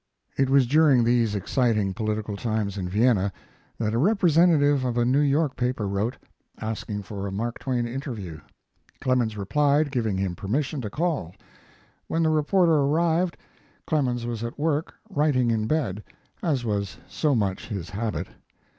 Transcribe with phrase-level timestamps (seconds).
[0.35, 3.31] It was during these exciting political times in Vienna
[3.77, 6.17] that a representative of a New York paper wrote,
[6.59, 8.39] asking for a Mark Twain interview.
[8.99, 11.35] Clemens replied, giving him permission to call.
[12.07, 13.37] When the reporter arrived
[13.85, 16.03] Clemens was at work writing in bed,
[16.41, 18.27] as was so much his habit.